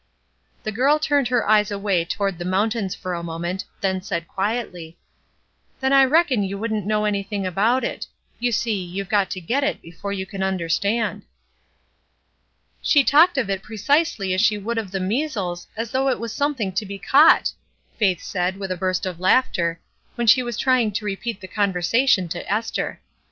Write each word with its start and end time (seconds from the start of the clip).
The 0.63 0.71
girl 0.71 0.97
turned 0.97 1.27
her 1.27 1.47
eyes 1.47 1.69
away 1.69 2.05
toward 2.05 2.39
the 2.39 2.43
mountains 2.43 2.95
for 2.95 3.13
a 3.13 3.21
moment, 3.21 3.65
then 3.81 4.01
said 4.01 4.27
quietly:— 4.27 4.97
"Then 5.79 5.93
I 5.93 6.05
reckon 6.05 6.41
you 6.41 6.57
wouldn't 6.57 6.87
know 6.87 7.05
any 7.05 7.21
thing 7.21 7.45
about 7.45 7.83
it; 7.83 8.07
you 8.39 8.51
see, 8.51 8.83
you've 8.83 9.09
got 9.09 9.29
to 9.29 9.39
get 9.39 9.63
it 9.63 9.79
before 9.79 10.11
you 10.11 10.25
can 10.25 10.41
tmderstand." 10.41 11.21
"She 12.81 13.03
talked 13.03 13.37
of 13.37 13.47
it 13.47 13.61
precisely 13.61 14.33
as 14.33 14.41
she 14.41 14.57
would 14.57 14.79
of 14.79 14.89
the 14.89 14.99
measles, 14.99 15.67
as 15.77 15.91
though 15.91 16.09
it 16.09 16.19
was 16.19 16.33
something 16.33 16.71
to 16.71 16.85
be 16.87 16.97
caught 16.97 17.51
I" 17.51 17.97
Faith 17.99 18.23
said, 18.23 18.57
with 18.57 18.71
a 18.71 18.77
burst 18.77 19.05
of 19.05 19.19
laughter, 19.19 19.79
when 20.15 20.25
she 20.25 20.41
was 20.41 20.57
trying 20.57 20.93
to 20.93 21.05
repeat 21.05 21.41
the 21.41 21.47
conversation 21.47 22.27
to 22.29 22.51
Esther. 22.51 22.99